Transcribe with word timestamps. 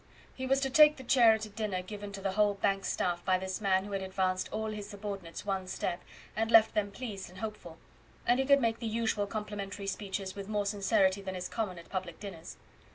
He 0.33 0.47
was 0.47 0.59
to 0.61 0.71
take 0.71 0.97
the 0.97 1.03
chair 1.03 1.33
at 1.33 1.45
a 1.45 1.49
dinner 1.49 1.83
given 1.83 2.11
to 2.13 2.21
the 2.21 2.31
whole 2.31 2.55
bank 2.55 2.85
staff 2.85 3.23
by 3.23 3.37
this 3.37 3.61
man 3.61 3.85
who 3.85 3.91
had 3.91 4.01
advanced 4.01 4.49
all 4.51 4.71
his 4.71 4.89
subordinates 4.89 5.45
one 5.45 5.67
step, 5.67 6.01
and 6.35 6.49
left 6.49 6.73
them 6.73 6.89
pleased 6.89 7.29
and 7.29 7.37
hopeful; 7.37 7.77
and 8.25 8.39
he 8.39 8.45
could 8.47 8.61
make 8.61 8.79
the 8.79 8.87
usual 8.87 9.27
complimentary 9.27 9.85
speeches 9.85 10.35
with 10.35 10.49
more 10.49 10.65
sincerity 10.65 11.21
than 11.21 11.35
is 11.35 11.47
common 11.47 11.77
at 11.77 11.89
public 11.89 12.19
dinners. 12.19 12.57